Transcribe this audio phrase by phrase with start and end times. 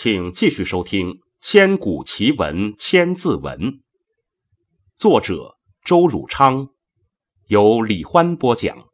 [0.00, 3.58] 请继续收听《千古奇文千字文》，
[4.96, 6.68] 作者周汝昌，
[7.48, 8.86] 由李欢播讲。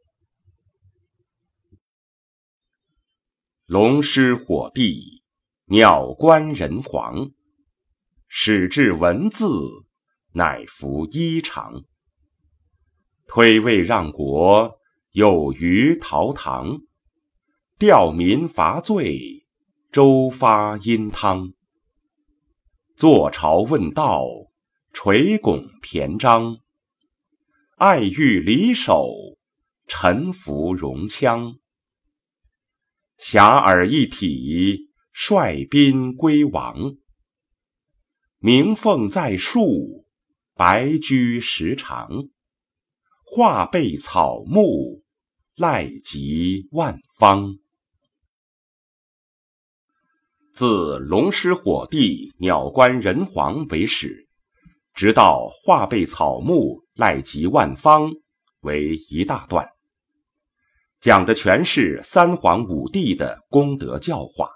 [3.67, 5.21] 龙师火帝，
[5.65, 7.29] 鸟官人皇，
[8.27, 9.45] 始制文字，
[10.31, 11.83] 乃服衣裳。
[13.27, 14.79] 推位让国，
[15.11, 16.79] 有虞陶唐，
[17.77, 19.44] 吊民伐罪。
[19.95, 21.53] 周发殷汤，
[22.97, 24.27] 坐朝问道，
[24.91, 26.59] 垂拱骈章。
[27.77, 29.07] 爱欲离手，
[29.87, 31.59] 臣服戎羌。
[33.17, 36.97] 遐迩一体，率宾归王。
[38.39, 40.05] 鸣凤在树，
[40.55, 42.09] 白驹时长。
[43.23, 45.05] 画被草木，
[45.55, 47.59] 赖及万方。
[50.55, 54.25] 自龙师火帝、鸟官人皇为始，
[54.93, 58.13] 直到化被草木、赖及万方，
[58.61, 59.67] 为一大段，
[61.01, 64.49] 讲的全是三皇五帝的功德教化。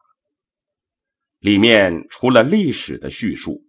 [1.41, 3.61] 里面除了历史的叙述，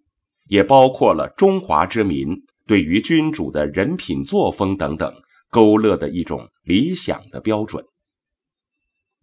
[0.46, 2.28] 也包括了中华之民
[2.64, 5.12] 对于君主的人品作风等等
[5.48, 7.84] 勾勒的一种理想的标准，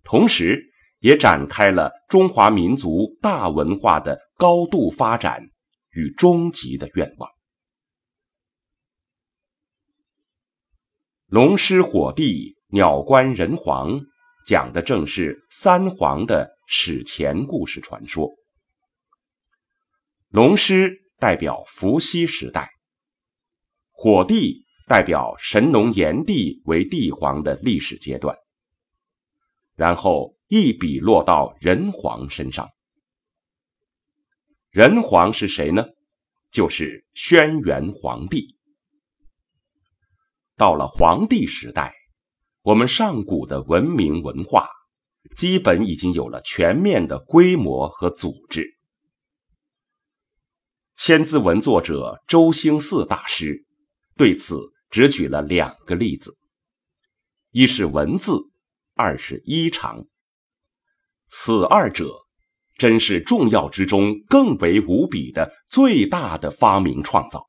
[0.03, 0.74] 同时。
[1.00, 5.50] 也展开了中华民族大文化的高度发展
[5.91, 7.30] 与终极的愿望。
[11.28, 14.00] 龙师火帝、鸟官人皇，
[14.47, 18.30] 讲的正是三皇的史前故事传说。
[20.30, 22.69] 龙师代表伏羲时代，
[23.91, 28.38] 火帝代表神农炎帝为帝皇的历史阶段，
[29.78, 30.36] 然后。
[30.50, 32.70] 一笔落到人皇身上。
[34.70, 35.84] 人皇是谁呢？
[36.52, 38.56] 就是轩辕皇帝。
[40.56, 41.94] 到了黄帝时代，
[42.62, 44.70] 我们上古的文明文化
[45.36, 48.62] 基本已经有了全面的规模和组织。
[50.96, 53.66] 《千字文》作者周兴嗣大师
[54.16, 54.58] 对此
[54.90, 56.38] 只举了两个例子：
[57.52, 58.40] 一是文字，
[58.97, 60.06] 二十一长。
[61.28, 62.25] 此二者，
[62.78, 67.47] 真是重要之中更为无比的最大的发明创造。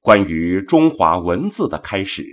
[0.00, 2.24] 关于中华文字的开始，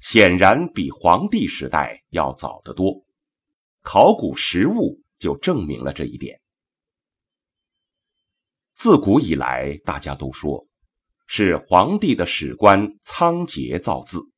[0.00, 3.04] 显然比黄帝时代要早得多。
[3.82, 6.40] 考古实物就证明了这一点。
[8.74, 10.66] 自古以来，大家都说，
[11.26, 14.31] 是黄帝的史官仓颉造字。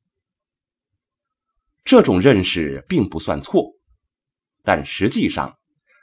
[1.85, 3.73] 这种认识并不算错。
[4.63, 5.59] 但实际上，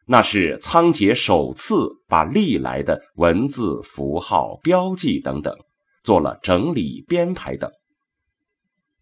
[0.06, 5.56] 那是仓颉首次把历来的文字、符号、标记等等
[6.04, 7.72] 做了整理编排等，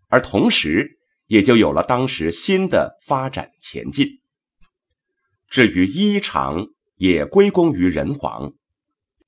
[0.08, 4.08] 而同时也就有了当时新的发展前进。
[5.50, 8.54] 至于衣裳，也归功于人皇，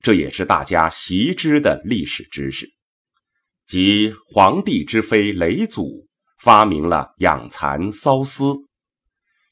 [0.00, 2.70] 这也是大家习知的历史知识，
[3.66, 6.06] 即皇帝之妃嫘祖
[6.42, 8.54] 发明了养蚕缫丝。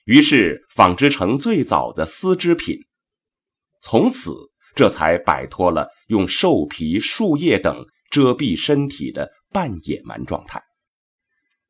[0.05, 2.79] 于是纺织成最早的丝织品，
[3.81, 4.35] 从此
[4.75, 10.63] 这才摆脱了用兽皮、树叶等遮蔽身体的半野蛮状态，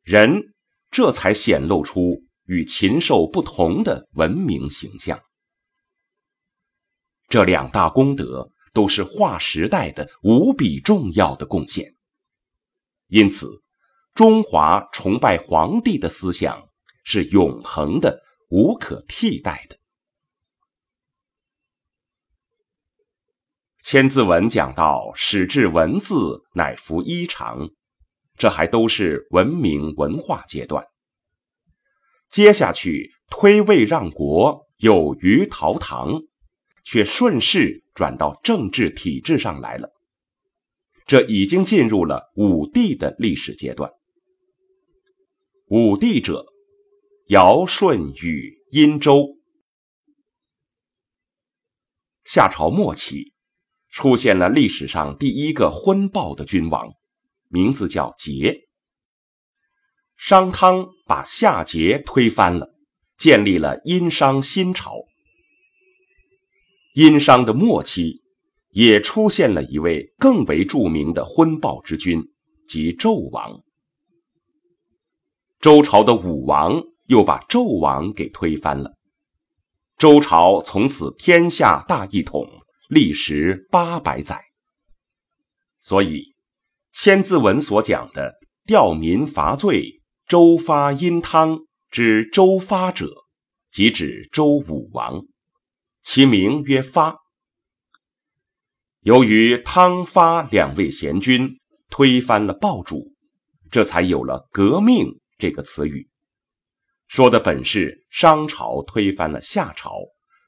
[0.02, 0.54] 人
[0.90, 5.20] 这才显露出与禽兽不同的文明形象。
[7.28, 11.94] 这两大功德都是划时代的无比重要的贡献，
[13.08, 13.62] 因此
[14.14, 16.68] 中华崇拜皇帝的思想
[17.04, 19.76] 是永恒的、无可替代的。
[23.82, 27.72] 《千字文》讲到“始制文字，乃服衣裳”，
[28.36, 30.86] 这还都是文明文化阶段。
[32.28, 36.22] 接下去推位让国，有虞陶唐，
[36.84, 39.90] 却顺势转到政治体制上来了。
[41.06, 43.90] 这已经进入了武帝的历史阶段。
[45.72, 46.46] 武帝者，
[47.28, 49.38] 尧舜禹殷周。
[52.24, 53.34] 夏朝末期，
[53.88, 56.90] 出现了历史上第一个昏暴的君王，
[57.48, 58.62] 名字叫桀。
[60.16, 62.74] 商汤把夏桀推翻了，
[63.16, 64.96] 建立了殷商新朝。
[66.94, 68.24] 殷商的末期。
[68.72, 72.22] 也出现了一位更为著名的昏暴之君，
[72.68, 73.64] 即纣王。
[75.60, 78.94] 周朝的武王又把纣王给推翻了，
[79.98, 82.48] 周朝从此天下大一统，
[82.88, 84.40] 历时八百载。
[85.78, 86.22] 所以，
[86.92, 91.58] 《千字文》所讲的“吊民伐罪，周发殷汤”
[91.92, 93.08] 之周发者，
[93.70, 95.26] 即指周武王，
[96.02, 97.18] 其名曰发。
[99.00, 101.58] 由于汤发两位贤君
[101.90, 103.12] 推翻了暴主，
[103.70, 106.08] 这才有了“革命”这个词语。
[107.08, 109.96] 说的本是商朝推翻了夏朝，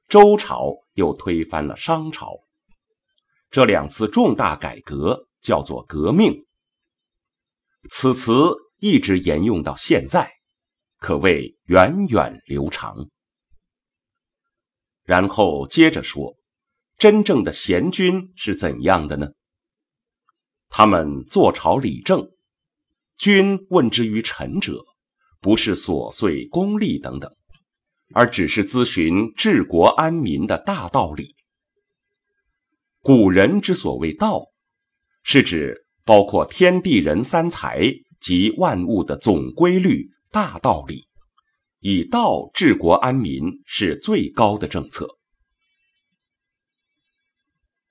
[0.06, 2.44] 周朝又推翻了商朝，
[3.50, 6.47] 这两次重大改革叫做革命。
[7.91, 10.31] 此词一直沿用到现在，
[10.99, 13.09] 可谓源远流长。
[15.03, 16.37] 然后接着说。
[16.99, 19.33] 真正的贤君是怎样的呢？
[20.69, 22.31] 他们坐朝理政，
[23.23, 24.85] 君问之于臣者，
[25.41, 27.31] 不是琐碎功利等等，
[28.15, 31.37] 而只是咨询治国安民的大道理。
[32.99, 34.47] 古人之所谓道，
[35.23, 41.07] 是指包括天地人三才及万物的总规律、大道理，
[41.79, 45.09] 以道治国安民是最高的政策。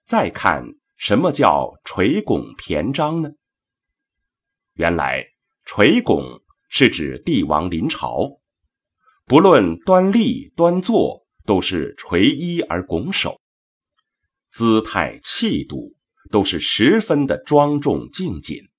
[0.04, 0.66] 再看
[0.98, 3.30] 什么叫垂拱篇章呢？
[4.74, 5.26] 原来
[5.66, 8.40] 垂拱是指帝王临朝，
[9.26, 13.40] 不论端立端坐，都是垂衣而拱手，
[14.52, 15.96] 姿态气度
[16.30, 18.70] 都是十分的庄重敬谨。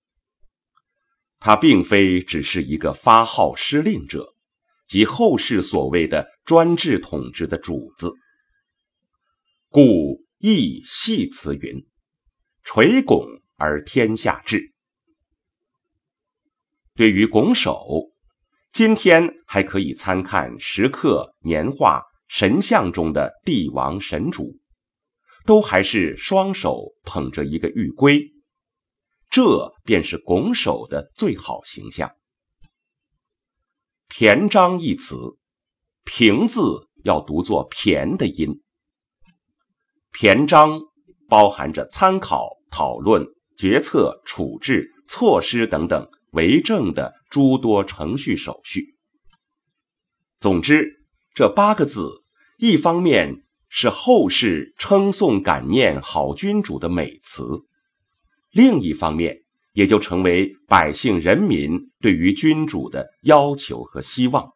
[1.38, 4.34] 他并非只是一个发号施令者，
[4.86, 8.12] 即后世所谓的专制统治的主子，
[9.68, 10.22] 故。
[10.44, 11.86] 亦系辞云
[12.66, 13.24] ：“垂拱
[13.54, 14.71] 而天下治。”
[16.94, 18.10] 对于拱手，
[18.70, 24.58] 今天还可以参看石刻、年画、神像中的帝王神主，
[25.46, 28.32] 都还是双手捧着一个玉圭，
[29.30, 32.10] 这便是拱手的最好形象。
[34.10, 35.16] 骈章一词，
[36.04, 36.60] 平字
[37.04, 38.60] 要读作骈的音。
[40.12, 40.78] 骈章
[41.26, 43.24] 包含着参考、讨论、
[43.56, 48.94] 决策、处置、措施等等为政的诸多程序手续。
[50.38, 52.10] 总之，这八个字，
[52.58, 57.44] 一方面是后世称颂感念好君主的美词，
[58.50, 59.38] 另一方面
[59.72, 64.50] 也就成为百姓人民对于君主的要求和希望。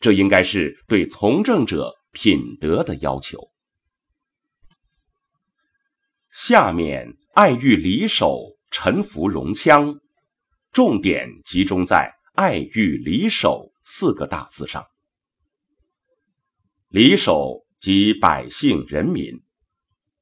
[0.00, 3.48] 这应该是对从政者品德的要求。
[6.30, 9.98] 下面爱欲离手，臣服戎羌，
[10.74, 14.84] 重点集中在“爱欲离守”四个大字上。
[16.88, 19.40] 离守即百姓人民，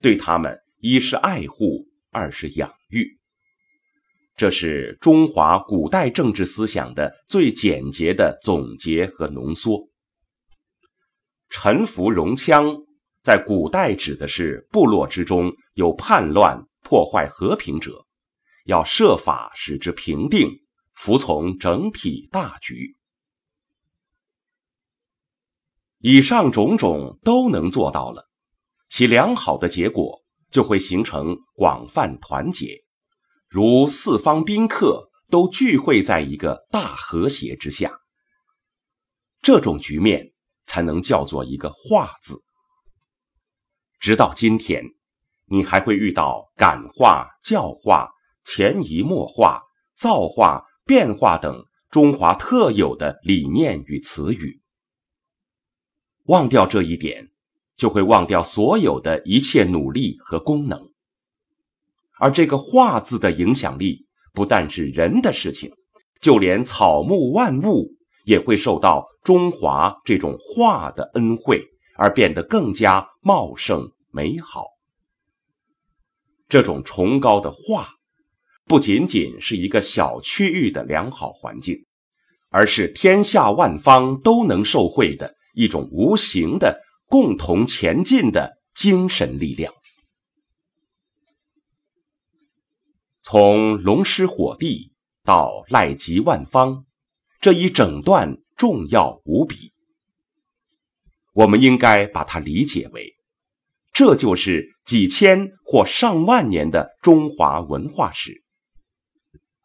[0.02, 3.18] 对他们一是爱护，二是养育。
[4.36, 9.88] 这是中华古代政治思想的最简洁的总结和浓缩。
[11.48, 12.84] 臣服戎羌。
[13.22, 18.01] 在古代指的是部落之中有叛乱、破坏和平者，
[18.64, 20.60] 要设法使之平定，
[20.94, 22.96] 服从整体大局。
[25.98, 28.28] 以上种种都能做到了，
[28.88, 32.84] 其良好的结果就会形成广泛团结，
[33.48, 38.00] 如四方宾客都聚会在一个大和谐之下。
[39.40, 40.32] 这种局面
[40.64, 42.42] 才能叫做一个“化”字。
[44.00, 44.84] 直到今天，
[45.46, 48.10] 你还会遇到感化、教化、
[48.44, 49.62] 潜移默化、
[49.96, 54.60] 造化、变化等中华特有的理念与词语。
[56.24, 57.30] 忘掉这一点，
[57.76, 60.90] 就会忘掉所有的一切努力和功能。
[62.18, 65.72] 而这个“化”字的影响力，不但是人的事情，
[66.20, 74.66] 就连草木万物也会受到中华这种化的恩惠，而变得更加茂盛美好。
[76.48, 77.88] 这种崇高的化，
[78.72, 81.84] 不仅仅是一个小区域的良好环境，
[82.48, 89.74] 而是天下万方都能受惠的一种无形的、共同前进的精神力量。
[93.22, 96.86] 从龙师火帝到赖吉万方，
[97.42, 99.74] 这一整段重要无比。
[101.34, 103.12] 我们应该把它理解为，
[103.92, 108.41] 这就是几千或上万年的中华文化史。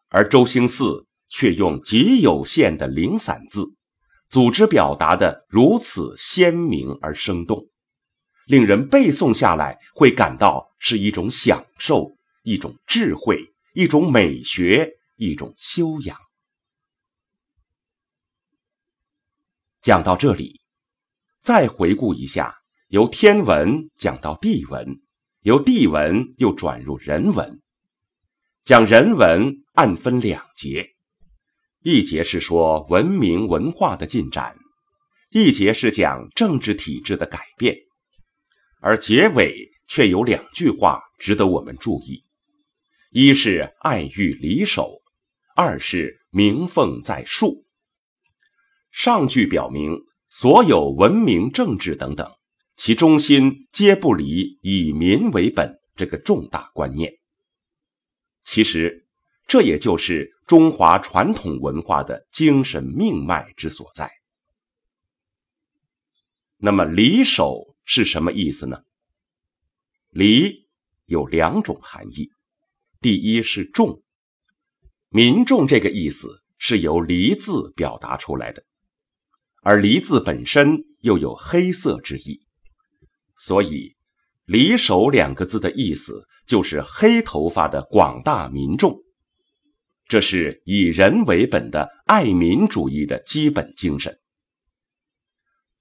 [0.09, 3.65] 而周兴嗣却用极有限的零散字，
[4.29, 7.69] 组织表达的如此鲜明而生动，
[8.45, 12.15] 令人背诵下来会感到是一种享受。
[12.43, 16.17] 一种智慧，一种美学，一种修养。
[19.81, 20.61] 讲到这里，
[21.41, 22.55] 再回顾一下，
[22.87, 25.01] 由天文讲到地文，
[25.41, 27.61] 由地文又转入人文。
[28.67, 30.89] 讲人文按分两节，
[31.83, 34.57] 一节是说文明文化的进展，
[35.29, 37.77] 一节是讲政治体制的改变，
[38.81, 42.25] 而结尾却有两句话值得我们注意。
[43.11, 45.01] 一是爱欲离守，
[45.55, 47.63] 二是鸣凤在树。
[48.91, 49.97] 上句表明，
[50.27, 52.29] 所有文明、政治等等，
[52.75, 57.13] 其中心皆不离以民为本这个重大观念。
[58.49, 59.05] 其实，
[59.45, 64.09] 这也就是中华传统文化的精神命脉之所在。
[66.55, 68.83] 那么，离守是什么意思呢？
[70.11, 70.65] 离
[71.07, 72.31] 有两种含义。
[73.01, 74.01] 第一是众，
[75.09, 78.63] 民众这个意思是由“离”字表达出来的，
[79.61, 82.39] 而“离”字本身又有黑色之意，
[83.37, 83.97] 所以
[84.47, 88.97] “离首”两个字的意思就是黑头发的广大民众。
[90.07, 94.17] 这是以人为本的爱民主义的基本精神。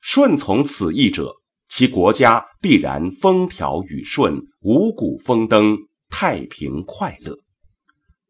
[0.01, 1.33] 顺从此意者，
[1.69, 5.79] 其国家必然风调雨顺，五谷丰登。
[6.09, 7.37] 太平快乐，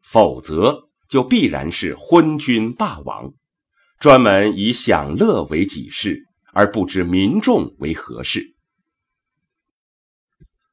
[0.03, 3.35] 否则就必然是昏君霸王，
[4.01, 6.25] 专门以享乐为己事，
[6.55, 8.56] 而不知民众为何事。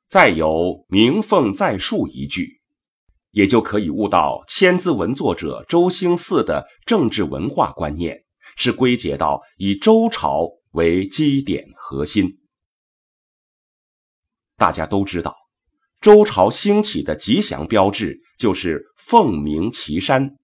[0.07, 2.61] 再有“鸣凤在树”一句，
[3.31, 8.23] 也就可以悟到《千字文》作者周兴嗣的政治文化观念
[8.55, 12.39] 是归结到以周朝为基点核心。
[14.57, 15.35] 大家都知道。
[15.99, 20.37] 周朝兴起的吉祥标志就是凤鸣岐山，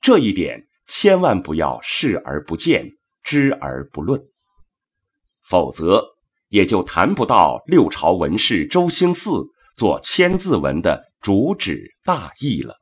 [0.00, 4.20] 这一点千万不要视而不见、知而不论，
[5.46, 6.16] 否则
[6.50, 12.79] 也就谈不到六朝文士周兴嗣做《千字文》的主旨大意了。